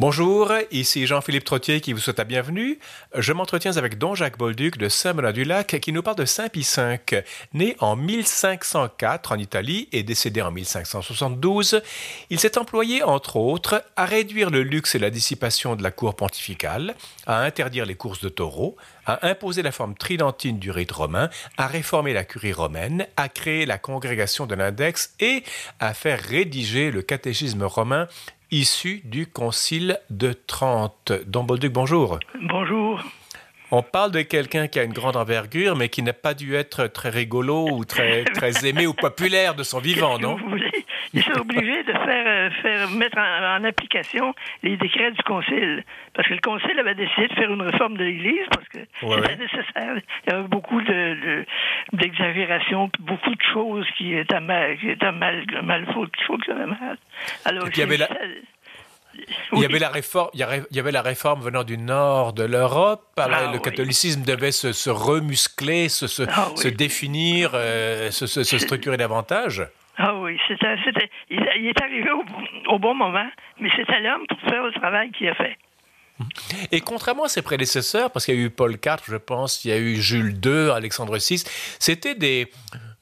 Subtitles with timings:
[0.00, 2.78] Bonjour, ici Jean-Philippe Trottier qui vous souhaite la bienvenue.
[3.16, 7.24] Je m'entretiens avec Don Jacques Bolduc de Saint-Benoît-du-Lac qui nous parle de Saint Pie V.
[7.52, 11.82] Né en 1504 en Italie et décédé en 1572,
[12.30, 16.14] il s'est employé entre autres à réduire le luxe et la dissipation de la cour
[16.14, 16.94] pontificale,
[17.26, 21.66] à interdire les courses de taureaux, à imposer la forme tridentine du rite romain, à
[21.66, 25.42] réformer la curie romaine, à créer la congrégation de l'index et
[25.80, 28.06] à faire rédiger le catéchisme romain
[28.50, 31.12] issu du Concile de Trente.
[31.26, 32.18] Don Bolduc, bonjour.
[32.42, 33.02] Bonjour.
[33.70, 36.86] On parle de quelqu'un qui a une grande envergure, mais qui n'a pas dû être
[36.86, 40.38] très rigolo ou très, très aimé ou populaire de son vivant, non?
[40.38, 40.67] Vous voulez
[41.14, 45.84] Ils sont obligés de faire, euh, faire mettre en, application les décrets du Concile.
[46.14, 49.36] Parce que le Concile avait décidé de faire une réforme de l'Église parce que c'était
[49.36, 49.96] nécessaire.
[50.26, 51.44] Il y avait beaucoup de,
[51.92, 56.98] d'exagération, beaucoup de choses qui étaient mal, qui étaient mal, mal, mal.
[57.44, 58.08] Alors, il y avait la...
[59.52, 63.04] Il, y avait la réforme, il y avait la réforme venant du nord de l'Europe.
[63.16, 69.66] Ah le catholicisme devait se, remuscler, se, se, ah définir, euh, se, structurer davantage.
[70.28, 72.10] Ah oui, c'était, il, est arrivé
[72.68, 75.56] au, bon moment, mais c'était l'homme pour faire le travail qu'il a fait.
[76.72, 79.70] Et contrairement à ses prédécesseurs, parce qu'il y a eu Paul IV, je pense, il
[79.70, 81.44] y a eu Jules II, Alexandre VI,
[81.78, 82.48] c'était des,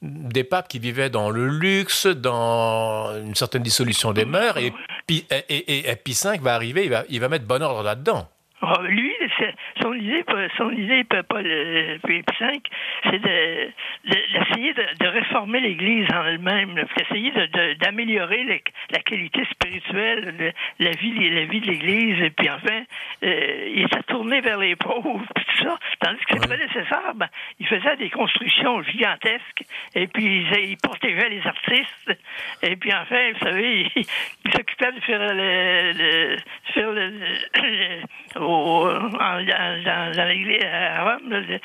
[0.01, 4.71] des papes qui vivaient dans le luxe, dans une certaine dissolution des mœurs, et,
[5.09, 8.29] et, Pie V va arriver, il va, il va mettre bon ordre là-dedans.
[8.61, 9.13] Oh, lui,
[9.81, 10.23] son idée,
[10.57, 12.23] son idée, Paul V,
[13.03, 17.31] c'est d'essayer de, de, réformer l'Église en elle-même, d'essayer
[17.79, 18.59] d'améliorer de,
[18.91, 22.83] la qualité spirituelle, la vie, la vie de l'Église, et puis enfin,
[23.23, 25.77] euh, il s'est tourné vers les pauvres, tout ça.
[25.99, 27.27] Tandis que c'est nécessaire, ben,
[27.59, 29.63] il faisait des constructions gigantesques,
[29.95, 32.17] et puis il, protégeait les artistes,
[32.61, 34.05] et puis enfin, vous savez, il,
[34.51, 36.37] s'occupait de faire le, le,
[36.73, 37.13] faire le,
[38.39, 38.87] au,
[39.17, 41.59] dans, dans l'église à Rome, de,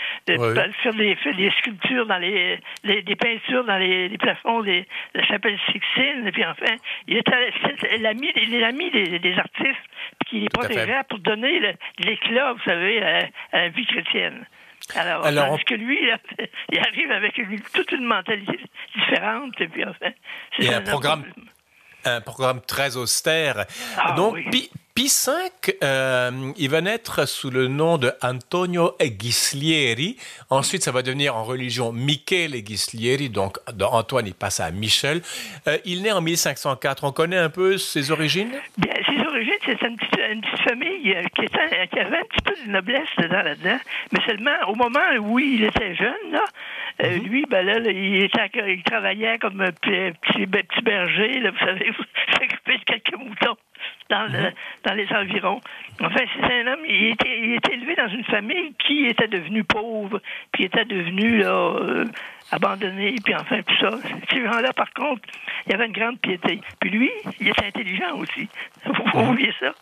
[0.83, 4.85] faire, des, des, sculptures dans les, des peintures dans les, plafonds de
[5.15, 6.77] la chapelle Sixtine, et puis enfin,
[7.09, 9.81] il était l'ami l'ami des, des, artistes
[10.27, 14.47] qui les protégeait pour donner l'éclat, vous savez, à, la vie chrétienne.
[14.97, 15.99] Alors, Alors que lui,
[16.73, 17.41] il arrive avec
[17.73, 18.59] toute une mentalité
[18.95, 20.13] différente, et puis enfin,
[20.59, 21.25] c'est un, programme
[22.05, 23.65] un programme très austère.
[23.97, 24.39] Ah Donc,
[24.95, 30.19] Pie V, euh, il va naître sous le nom de Antonio Ghislieri.
[30.51, 33.31] Ensuite, ça va devenir en religion Michele Ghislieri.
[33.31, 33.57] Donc,
[33.91, 35.23] Antoine, il passe à Michel.
[35.67, 37.05] Euh, il naît en 1504.
[37.05, 38.51] On connaît un peu ses origines?
[38.77, 42.55] Bien, ses origines, c'est une petite, famille euh, qui, était, qui, avait un petit peu
[42.67, 43.79] de noblesse dedans, là-dedans.
[44.13, 46.45] Mais seulement au moment où il était jeune, là,
[47.03, 47.23] mhm.
[47.25, 51.91] lui, ben là, il, était, il travaillait comme un petit, petit berger, là, vous savez,
[53.01, 53.57] quelques moutons
[54.11, 54.53] dans, le, mhm.
[54.85, 55.61] dans les environs.
[56.01, 59.65] Enfin, c'est un homme, il était, il était élevé dans une famille qui était devenue
[59.65, 60.21] pauvre,
[60.55, 62.05] qui était devenue là, euh,
[62.51, 63.91] abandonnée, puis enfin tout ça.
[64.31, 65.23] Ces gens-là, par contre,
[65.67, 66.61] il y avait une grande piété.
[66.81, 67.11] Puis lui,
[67.41, 68.49] il était intelligent aussi.
[68.85, 69.29] Vous mhm.
[69.31, 69.73] oubliez ça?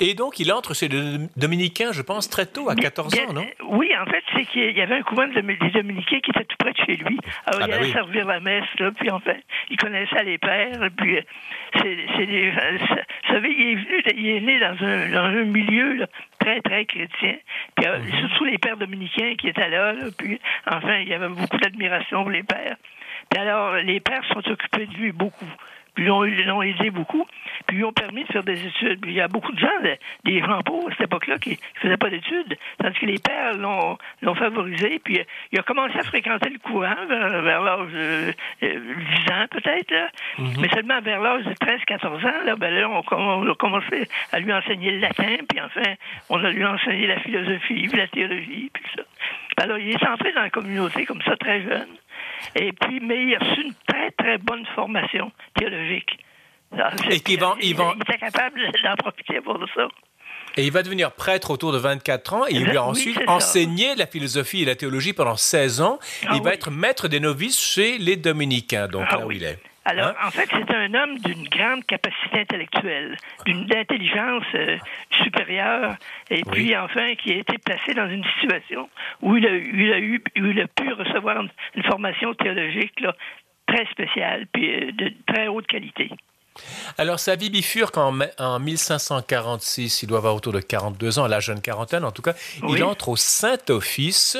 [0.00, 3.44] Et donc, il entre chez les Dominicains, je pense, très tôt, à 14 ans, non?
[3.68, 6.72] Oui, en fait, c'est qu'il y avait un couvent des Dominicains qui était tout près
[6.72, 7.18] de chez lui.
[7.46, 9.34] Alors, ah, il ben allait servir la messe, là, puis enfin,
[9.70, 11.22] il connaissait les pères, puis euh,
[11.82, 12.50] c'est des...
[12.50, 16.06] Vous savez, il est, venu, il est né dans un, dans un milieu
[16.38, 17.34] très, très chrétien.
[17.76, 21.28] Puis euh, surtout les pères dominicains qui étaient là, là, puis enfin, il y avait
[21.28, 22.76] beaucoup d'admiration pour les pères.
[23.30, 25.44] Puis alors, les pères sont occupés de lui beaucoup
[25.98, 27.26] puis ils l'ont aidé beaucoup,
[27.66, 29.00] puis ils ont permis de faire des études.
[29.00, 29.66] Puis il y a beaucoup de gens,
[30.24, 33.54] des gens pauvres à cette époque-là, qui ne faisaient pas d'études, tandis que les pères
[33.54, 35.20] l'ont favorisé, puis
[35.50, 38.68] il a commencé à fréquenter le courant vers, l'âge de 10
[39.32, 39.92] ans peut-être,
[40.38, 40.60] mm-hmm.
[40.60, 44.52] mais seulement vers l'âge de 13-14 ans, là, ben là, on, a commencé à lui
[44.52, 45.94] enseigner le latin, puis enfin,
[46.30, 49.02] on a lui enseigné la philosophie, puis la théologie, puis ça.
[49.60, 51.88] Alors, il est entré dans la communauté comme ça, très jeune.
[52.54, 56.18] Et puis, mais il a reçu une très, très bonne formation théologique.
[56.72, 57.94] et va, il, va...
[57.96, 59.88] il était capable d'en profiter pour ça.
[60.56, 64.06] Et il va devenir prêtre autour de 24 ans et il va ensuite enseigner la
[64.06, 65.98] philosophie et la théologie pendant 16 ans.
[66.26, 69.44] Ah il va être maître des novices chez les dominicains, donc ah là où il
[69.44, 69.58] est.
[69.88, 70.26] Alors, hein?
[70.26, 74.76] en fait, c'est un homme d'une grande capacité intellectuelle, d'une intelligence euh,
[75.22, 75.96] supérieure,
[76.28, 78.90] et puis enfin qui a été placé dans une situation
[79.22, 83.14] où il a, il a eu, où il a pu recevoir une, formation théologique là,
[83.66, 86.10] très spéciale, puis euh, de très haute qualité.
[86.96, 91.28] Alors, sa vie bifurque en, en 1546, il doit avoir autour de 42 ans, à
[91.28, 92.34] la jeune quarantaine en tout cas.
[92.68, 94.36] Il entre au Saint-Office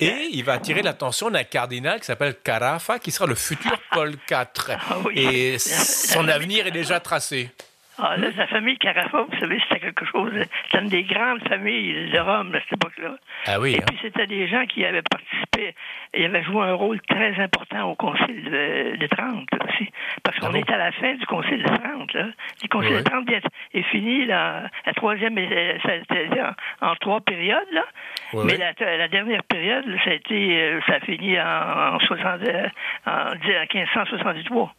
[0.00, 4.12] et il va attirer l'attention d'un cardinal qui s'appelle Carafa, qui sera le futur Paul
[4.30, 4.46] IV.
[4.68, 7.50] Ah et son avenir est déjà tracé.
[7.98, 10.32] Ah, là, la famille Carafa, vous savez, c'était quelque chose.
[10.64, 13.16] C'était une des grandes familles de Rome à cette époque-là.
[13.46, 13.72] Ah oui.
[13.74, 13.84] Et hein.
[13.86, 15.74] puis, c'était des gens qui avaient participé,
[16.14, 19.90] ils avaient joué un rôle très important au Concile de, de Trente là, aussi.
[20.22, 20.58] Parce qu'on Ah bon?
[20.58, 22.12] est à la fin du Concile de Trente.
[22.14, 22.26] Là.
[22.62, 23.44] Le Concile de Trente est,
[23.74, 26.40] est fini, là, la troisième, euh, ça a été
[26.80, 27.68] en, en trois périodes.
[27.72, 27.84] Là.
[28.32, 28.56] Ouais, Mais.
[28.56, 32.68] La, la dernière période, ça a, été, euh, ça a fini en, en, 60, euh,
[33.06, 34.72] en 1563.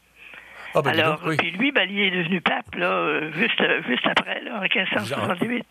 [0.76, 1.38] Ah, ben, Alors, donc, oui.
[1.38, 4.62] puis lui, ben, il est devenu pape, là, euh, juste, euh, juste après, là, en
[4.62, 5.64] 1568.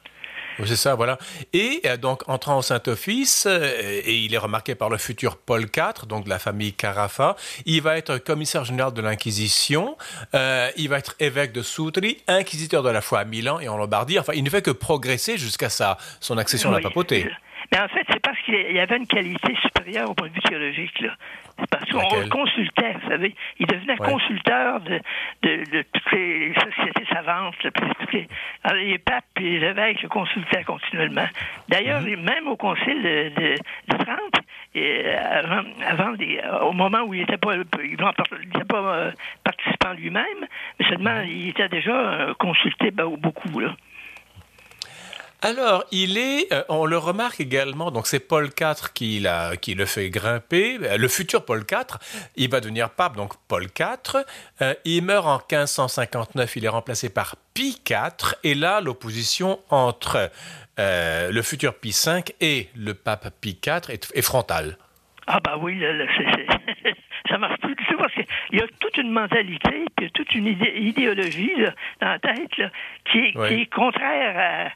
[0.58, 1.18] Oui, C'est ça, voilà.
[1.52, 6.06] Et euh, donc, entrant au Saint-Office, et il est remarqué par le futur Paul IV,
[6.06, 9.96] donc de la famille Carafa, il va être commissaire général de l'Inquisition,
[10.34, 13.76] euh, il va être évêque de Soutri, inquisiteur de la foi à Milan et en
[13.76, 14.18] Lombardie.
[14.18, 17.28] Enfin, il ne fait que progresser jusqu'à sa, son accession à la papauté.
[17.70, 20.40] Mais en fait, c'est parce qu'il y avait une qualité supérieure au point de vue
[20.40, 21.00] théologique.
[21.00, 21.10] Là.
[21.58, 23.34] C'est parce qu'on le consultait, vous savez.
[23.58, 24.10] Il devenait Ouais.
[24.10, 25.00] consulteur de,
[25.42, 27.54] de, de toutes les sociétés savantes.
[27.62, 28.26] là, toutes les,
[28.64, 31.26] alors, les papes et les évêques le consultaient continuellement.
[31.68, 32.22] D'ailleurs, Mhm.
[32.22, 33.54] même au concile de, de,
[33.88, 34.40] de Trente,
[34.74, 39.10] et, euh, avant, avant euh, au moment où il n'était pas, il n'était pas euh,
[39.44, 40.24] participant lui-même,
[40.80, 43.60] mais seulement il était déjà euh, consulté ben, beaucoup.
[43.60, 43.74] Là.
[45.44, 49.74] Alors, il est, euh, on le remarque également, donc c'est Paul IV qui, l'a- qui
[49.74, 51.98] le fait grimper, Euh, le futur Paul IV,
[52.36, 54.22] il va devenir pape, donc Paul IV,
[54.60, 60.30] Euh, il meurt en 1559, il est remplacé par Pie IV, et là, l'opposition entre
[60.78, 64.78] euh, le futur Pie V et le pape Pie IV est, est frontale.
[65.26, 66.04] Ah bah oui, là, là,
[67.28, 70.46] ça marche plus du tout parce qu'il y a toute une mentalité, puis toute une
[70.48, 72.50] idéologie là, dans la tête
[73.10, 73.48] qui, est, Oui.
[73.48, 74.70] qui est contraire à-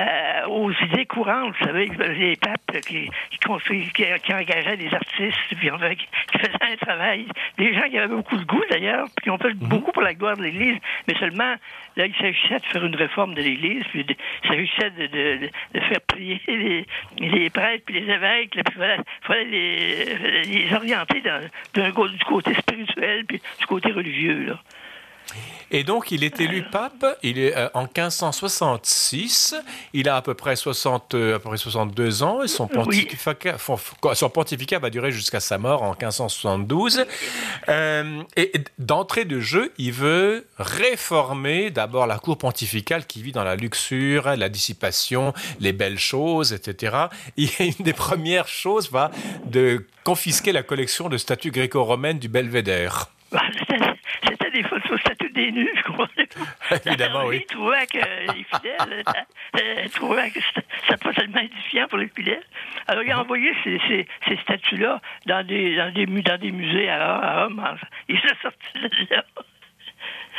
[0.00, 1.86] à- aux idées courantes, vous savez,
[2.16, 6.06] les papes qui, qui, construisent- qui, qui engageaient des artistes, puis on qui
[6.38, 7.26] faisaient un travail,
[7.58, 10.14] des gens qui avaient beaucoup de goût d'ailleurs, puis qui ont fait beaucoup pour la
[10.14, 11.54] gloire de l'Église, mais seulement,
[11.96, 14.14] là, il s'agissait de faire une réforme de l'Église, puis de-
[14.44, 16.86] il s'agissait de, de, de- de faire prier les,
[17.18, 21.40] les prêtres puis les évêques, là, puis il fallait, fallait les, les orienter dans,
[22.08, 24.46] du côté spirituel puis du côté religieux.
[24.48, 24.58] Là.
[25.72, 29.54] Et donc, il est élu pape il est, euh, en 1566.
[29.92, 33.56] Il a à peu près, 60, euh, à peu près 62 ans et son pontificat,
[33.58, 33.78] son-
[34.14, 37.04] son pontificat va durer jusqu'à sa mort en 1572.
[37.68, 43.30] Euh, et et d'entrée de jeu, il veut réformer d'abord la cour pontificale qui vit
[43.32, 46.96] dans la luxure, la dissipation, les belles choses, etc.
[47.36, 49.12] Et une des premières choses va
[49.44, 53.06] de confisquer la collection de statues gréco-romaines du Belvédère.
[55.06, 56.08] C'était des nus, je crois.
[56.86, 57.44] Évidemment, oui.
[57.46, 62.08] trouvait que les fidèles euh, euh, trouvaient que c'était, c'était pas tellement édifiant pour les
[62.08, 62.44] fidèles.
[62.86, 66.52] Alors, il a envoyé ces, ces, ces statues-là dans des, dans, des, mu- dans des
[66.52, 67.64] musées à, Rome.
[68.08, 69.24] Il s'est sorti de là.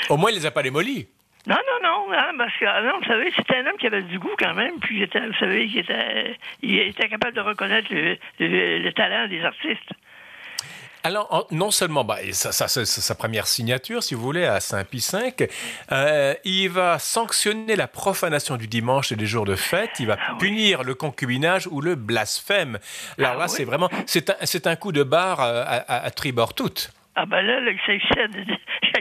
[0.10, 1.08] Au moins, il les a pas démolis.
[1.48, 4.04] Non, non, non, hein, parce que, ah non, vous savez, c'était un homme qui avait
[4.04, 7.92] du goût quand même, puis était, vous savez, il était, il était capable de reconnaître
[7.92, 9.92] le, le- le talent des artistes.
[11.04, 14.60] Alors, non seulement, bah, ça, ça, c'est c'est sa première signature, si vous voulez, à
[14.60, 15.50] Saint-Pie V,
[15.92, 20.18] euh, il va sanctionner la profanation du dimanche et des jours de fête, il va
[20.20, 20.38] Ah oui.
[20.40, 22.78] punir le concubinage ou le blasphème.
[23.18, 23.54] Alors Ah là, oui.
[23.56, 26.92] c'est vraiment, c'est un, coup de barre euh, à, à, à tribord toute.
[27.16, 27.72] Ah ben là, là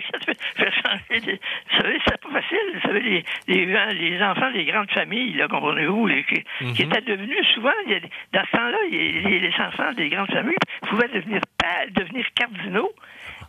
[0.02, 1.32] s'agissait de faire changer de...
[1.32, 2.58] Vous savez, c'est pas facile.
[2.74, 7.00] Vous savez, les, les, les enfants des grandes familles, là, comprenez-vous, les- qui, qui étaient
[7.02, 10.56] devenus souvent, il y a des- dans ce temps-là, les, les enfants des grandes familles
[10.88, 11.40] pouvaient devenir,
[11.90, 12.90] devenir cardinaux,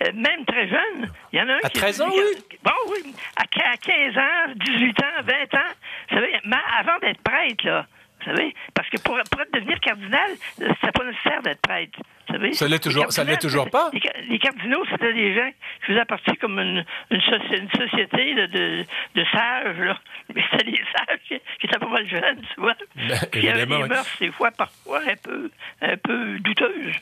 [0.03, 1.11] euh, même très jeunes.
[1.33, 1.79] Il y en a un À qui...
[1.79, 2.57] 13 ans, oui.
[2.63, 3.13] Bon, oui.
[3.37, 5.71] À, qu- à 15 ans, 18 ans, 20 ans.
[6.09, 6.33] Vous savez,
[6.79, 7.85] avant d'être prêtre, là,
[8.23, 11.99] vous savez, parce que pour, pour devenir cardinal, c'est pas nécessaire d'être prêtre.
[12.27, 13.89] Vous savez, Ça l'est Les toujours- ça l'est toujours pas?
[13.93, 15.49] les, ca- les cardinaux, c'était des gens
[15.81, 18.85] qui faisaient partie comme une, une, soci- une société là, de,
[19.15, 19.99] de sages, là.
[20.33, 22.75] Mais c'était des sages qui, qui étaient pas mal jeunes, tu vois.
[22.95, 25.49] Ben, Puis il y avait évidemment, des mœurs, des fois, parfois, un peu,
[25.81, 26.95] un peu douteuses.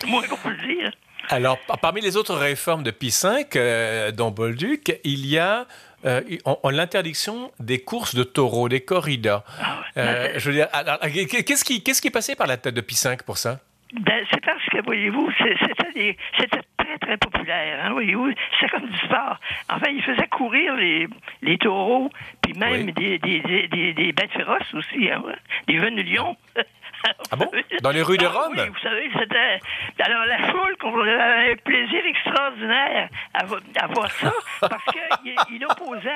[0.00, 0.90] C'est moins qu'on peut le dire.
[1.28, 5.66] Alors, par- parmi les autres réformes de Pie V, euh, dans Bolduc, il y a
[6.04, 9.44] euh, on- on- l'interdiction des courses de taureaux, des corridas.
[9.96, 12.80] Euh, je veux dire, alors, qu'est-ce qui, qu'est-ce qui est passé par la tête de
[12.80, 13.60] V pour ça?
[14.00, 17.84] Ben, c'est parce que, voyez-vous, c'était très, très populaire.
[17.84, 19.38] Hein, voyez-vous, c'est comme du sport.
[19.68, 21.06] Enfin, il faisait courir les,
[21.42, 22.92] les taureaux, puis même Oui.
[22.94, 25.34] des, des, des, des, des bêtes féroces aussi, hein, ouais.
[25.68, 26.36] des jeunes lions.
[27.32, 27.50] Ah bon?
[27.82, 28.52] Dans les rues de Ah Rome?
[28.56, 29.58] Oui, vous savez, c'était.
[30.04, 35.34] Alors, la foule, qu'on avait un plaisir extraordinaire à, vo- à voir ça, parce qu'il
[35.54, 36.10] il opposait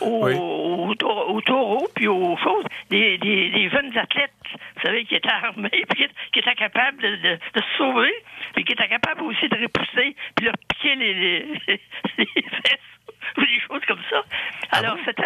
[0.00, 0.34] aux, Oui.
[0.34, 5.14] aux, taureaux- aux taureaux puis aux choses des, des, des jeunes athlètes, vous savez, qui
[5.14, 8.12] étaient armés, puis qui, étaient capables de, de- de se sauver,
[8.54, 11.60] puis qui étaient capables aussi de repousser, puis leur piquer les, les,
[12.18, 12.80] les fesses
[13.36, 14.22] des choses comme ça.
[14.70, 15.22] Ah Alors, c'était,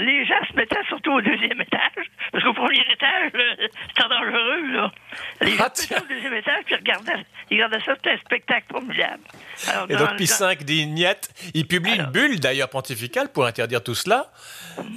[0.00, 4.72] les gens se mettaient surtout au deuxième étage, parce qu'au premier étage, euh, c'était dangereux,
[4.72, 4.92] là.
[5.40, 8.12] Les gens Ah, se mettaient au deuxième étage, puis ils regardaient, ils regardaient ça, c'était
[8.12, 9.22] un spectacle formidable.
[9.68, 11.30] Alors, Et donc Pie V dit Niet.
[11.54, 14.26] Il publie une bulle d'ailleurs pontificale pour interdire tout cela.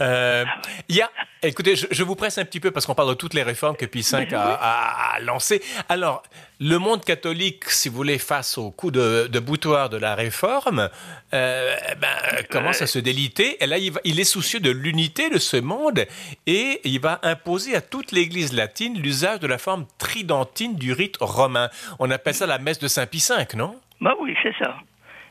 [0.02, 0.46] Euh,
[0.90, 1.10] Il y a,
[1.48, 3.76] écoutez, je, je vous presse un petit peu parce qu'on parle de toutes les réformes
[3.76, 5.62] que Pie V a, a- a lancées.
[5.90, 6.24] Alors,
[6.60, 10.90] le monde catholique, si vous voulez, face au coup de, de boutoir de la réforme,
[11.34, 12.08] euh, eh ben,
[12.50, 13.62] commence à se déliter.
[13.64, 16.06] Et là, il, va- il est soucieux de l'unité de ce monde
[16.48, 21.18] et il va imposer à toute l'Église latine l'usage de la forme tridentine du rite
[21.20, 21.70] romain.
[22.00, 23.76] On appelle ça la messe de Saint Pie V, non?
[24.02, 24.76] Ben oui, c'est ça.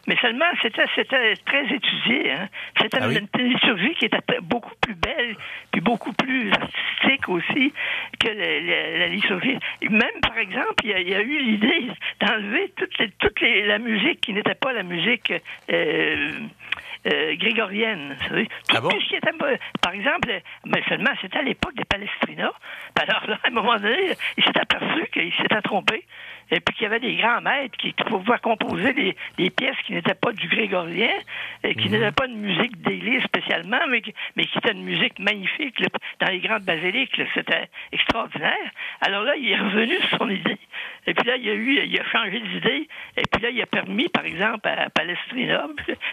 [0.06, 2.32] Mais seulement, c'était, c'était très étudié.
[2.32, 2.48] Hein.
[2.80, 3.18] C'était Ah oui?
[3.18, 5.36] une, liturgie qui était beaucoup plus belle,
[5.72, 7.72] puis beaucoup plus artistique aussi
[8.20, 9.58] que le- le- la liturgie.
[9.88, 11.86] Même, par exemple, il y a, il y a eu l'idée
[12.20, 15.32] d'enlever toute, les- toute les- la musique qui n'était pas la musique
[15.72, 16.30] euh,
[17.06, 18.16] euh, grégorienne.
[18.20, 18.46] Vous savez.
[18.46, 18.88] Tout, Ah bon?
[18.90, 19.30] tout ce qui était
[19.82, 22.52] par exemple, mais seulement, c'était à l'époque des Palestrina.
[23.00, 26.04] Alors là, à un moment donné, il s'est aperçu qu'il s'était trompé.
[26.54, 29.92] Et puis qu'il y avait des grands maîtres qui pouvaient composer des, des pièces qui
[29.92, 31.10] n'étaient pas du grégorien,
[31.64, 35.18] et qui n'étaient pas de musique d'église spécialement, mais qui, mais qui étaient une musique
[35.18, 35.88] magnifique là,
[36.20, 37.20] dans les grandes basiliques.
[37.34, 38.70] C'était extraordinaire.
[39.00, 40.58] Alors là, il est revenu sur son idée.
[41.08, 42.88] Et puis là, il a eu, il a changé d'idée.
[43.16, 45.66] Et puis là, il a permis, par exemple, à Palestrina,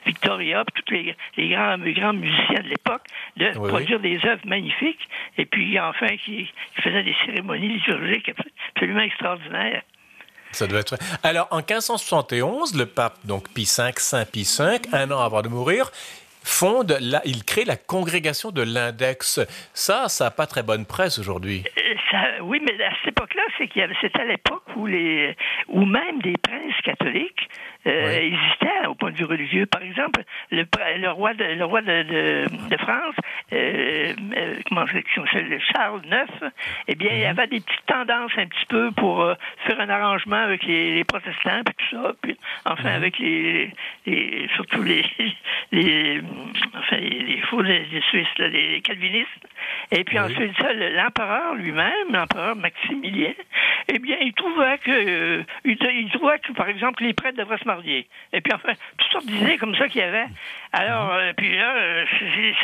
[0.08, 3.04] Victoria, puis tous les, les grands, les grands musiciens de l'époque,
[3.38, 3.70] de Oui, oui.
[3.70, 5.08] produire des œuvres magnifiques.
[5.38, 8.32] Et puis, enfin, qui, qui faisaient des cérémonies liturgiques
[8.76, 9.84] absolument extraordinaires.
[10.52, 10.98] Ça doit être.
[11.24, 15.48] Alors, en 1571, le pape, donc Pie V, Saint Pie V, un an avant de
[15.48, 15.92] mourir,
[16.44, 19.40] fonde, la, il crée la congrégation de l'index.
[19.74, 21.64] Ça, ça n'a pas très bonne presse aujourd'hui.
[22.12, 25.36] Ça- oui, mais à cette époque-là, c'est qu'il y avait, c'était à l'époque où les,
[25.70, 27.50] où même des princes catholiques
[27.88, 28.38] euh, Oui.
[28.88, 29.66] au point de vue religieux.
[29.66, 30.66] Par exemple, le,
[30.98, 33.16] le roi de, le roi de, de, de France,
[33.54, 34.86] euh, euh, comment
[35.74, 36.52] Charles IX,
[36.88, 39.34] eh bien, il y avait des petites tendances un petit peu pour euh,
[39.66, 43.72] faire un arrangement avec les, les protestants, puis tout ça, puis enfin avec les,
[44.06, 45.06] les surtout les,
[45.72, 46.22] les,
[46.78, 49.30] enfin les, les faux des Suisses, là, les calvinistes.
[49.92, 53.34] Et puis ensuite, ça, le- l'empereur lui-même, l'empereur Maximilien,
[53.88, 57.58] eh bien, il trouvait que, euh, il, il trouvait que, par exemple, les prêtres devraient
[57.58, 58.08] se marier.
[58.34, 60.28] Et puis, enfin, toutes sortes d'idées comme ça qu'il y avait.
[60.74, 62.06] Alors, euh, puis là, euh,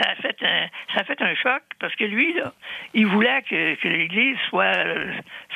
[0.01, 2.53] ça a fait un, ça a fait un choc parce que lui, là,
[2.93, 4.73] il voulait que, que l'Église soit,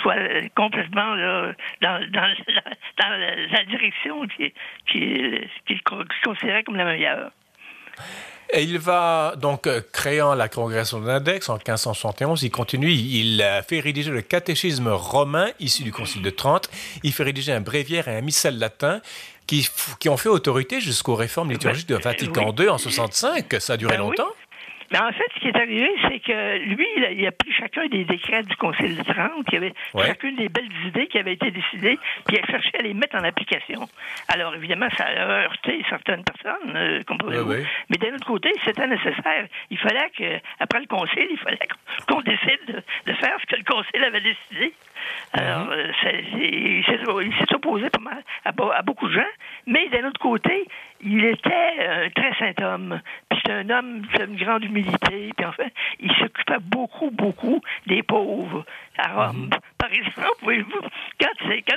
[0.01, 0.15] soit
[0.55, 2.63] complètement là, dans, dans, la,
[2.97, 3.17] dans
[3.51, 4.51] la, direction qu'il
[4.87, 5.81] qui, qu'il
[6.23, 7.31] considérait comme la meilleure.
[8.53, 13.41] Et il va, donc, euh, créant la congrégation de l'index en 1571, il continue, il
[13.41, 16.69] euh, fait rédiger le catéchisme romain issu du Concile de Trente,
[17.03, 18.99] il fait rédiger un bréviaire et un missel latin
[19.47, 23.55] qui, qui ont fait autorité jusqu'aux réformes liturgiques de Vatican II en 65.
[23.59, 24.27] Ça a duré Ben longtemps
[24.91, 28.03] Mais en fait, ce qui est arrivé, c'est que lui, il a, pris chacun des
[28.03, 30.05] décrets du Conseil de Trente, qui avait Ouais.
[30.07, 33.15] chacune des belles idées qui avaient été décidées, puis il a cherché à les mettre
[33.15, 33.87] en application.
[34.27, 37.49] Alors, évidemment, ça a heurté certaines personnes, euh, comprenez-vous?
[37.49, 37.65] Ouais, ouais.
[37.89, 39.47] Mais d'un autre côté, c'était nécessaire.
[39.69, 43.45] Il fallait que, après le Conseil, il fallait qu'on qu'on décide de, de faire ce
[43.45, 44.73] que le Conseil avait décidé.
[45.33, 45.71] Alors, Mhm.
[45.71, 45.91] euh,
[46.33, 49.31] il s'est il s'est opposé pas mal à, be- à beaucoup de gens,
[49.67, 50.67] mais d'un autre côté,
[51.01, 53.01] il était un très saint homme.
[53.29, 55.31] Puis c'est un homme d'une grande humilité.
[55.35, 55.67] Puis enfin,
[55.99, 58.65] il s'occupait beaucoup, beaucoup des pauvres
[58.97, 59.49] à Rome.
[59.77, 60.81] Par exemple, voyez-vous,
[61.19, 61.27] quand,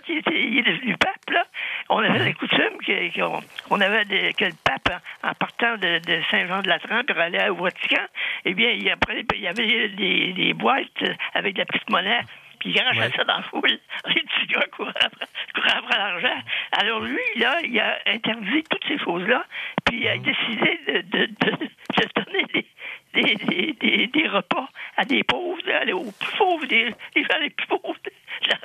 [0.08, 1.44] il, était, il est devenu pape, là,
[1.88, 3.40] on avait la coutume que- qu'on
[3.70, 4.04] on avait
[4.34, 8.02] que le pape, en, en partant de, de Saint-Jean-de-Latran pour aller au Vatican,
[8.44, 11.02] eh bien, il, après, il y avait des, des boîtes
[11.34, 12.20] avec de la petite monnaie
[12.64, 13.10] puis il Ouais.
[13.14, 13.78] ça dans la foule.
[14.06, 16.42] Les petits gars couraient après, après l'argent.
[16.72, 19.44] Alors lui, là, il a interdit toutes ces choses-là,
[19.84, 22.66] puis il a décidé de, de, de, de donner des,
[23.12, 27.38] des, des, des, des repas à des pauvres, d'aller aux plus pauvres, des, les gens
[27.40, 28.56] les plus pauvres de la,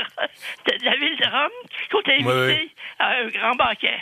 [0.78, 1.52] de la ville de Rome,
[1.90, 2.70] qui ont ouais.
[3.00, 3.98] à un grand banquet.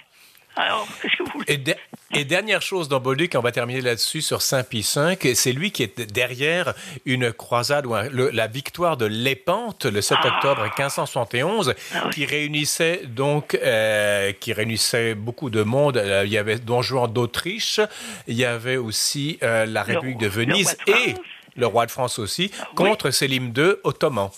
[0.57, 1.45] Alors, qu'est-ce que vous voulez?
[1.53, 1.75] Et, de-
[2.13, 5.71] et dernière chose dans Bolduc, on va terminer là-dessus sur Saint Pie V, c'est lui
[5.71, 6.73] qui est derrière
[7.05, 12.09] une croisade ou un- le- la victoire de Lépante le 7 octobre 1571, Ah oui.
[12.11, 15.97] qui réunissait donc euh, qui réunissait beaucoup de monde.
[15.97, 17.79] Euh, Il y avait Don Juan d'Autriche,
[18.27, 21.15] il y avait aussi euh, la République de Venise de et
[21.55, 22.75] le roi de France aussi Ah oui.
[22.75, 24.29] contre Sélim II ottoman.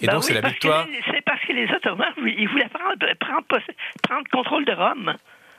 [0.00, 0.86] Et Ben donc oui, c'est la victoire.
[0.86, 3.44] les- C'est parce que les Ottomans, oui, ils voulaient prendre, prendre,
[4.02, 5.14] prendre contrôle de Rome.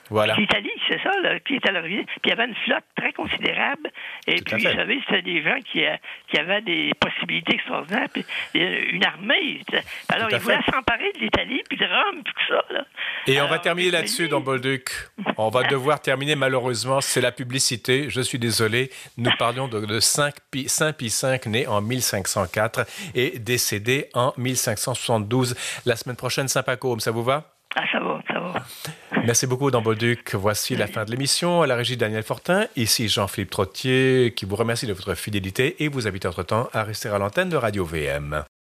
[0.10, 0.36] Voilà.
[0.36, 2.06] L'Italie, c'est ça, là, qui était à l'origine.
[2.06, 3.89] Puis il y avait une flotte très considérable.
[4.28, 5.96] Et Tout puis, vous savez, c'était des gens qui, euh,
[6.30, 8.08] qui avaient des possibilités extraordinaires.
[8.12, 8.25] Puis
[8.56, 9.62] euh, une armée.
[10.10, 12.63] Alors, ils voulaient s'emparer de l'Italie, puis de Rome, puis tout ça.
[12.74, 12.86] Là.
[13.28, 14.89] Et on va Alors, terminer là-dessus, dans Bolduc.
[15.38, 17.01] On va devoir terminer malheureusement.
[17.01, 18.10] C'est la publicité.
[18.10, 18.89] Je suis désolé.
[19.18, 22.86] Nous parlions de, de Saint Pie V, né en 1504
[23.16, 25.56] et décédé en 1572.
[25.86, 27.44] La semaine prochaine, Saint-Pacôme, ça vous va?
[27.75, 28.54] Ah, ça va, ça va.
[29.26, 30.36] Merci beaucoup, Bolduc.
[30.36, 31.62] Voici la fin de l'émission.
[31.62, 32.68] À la régie, Daniel Fortin.
[32.76, 37.10] Ici Jean-Philippe Trottier qui vous remercie de votre fidélité et vous invite entre-temps à rester
[37.10, 38.44] à l'antenne de Radio VM.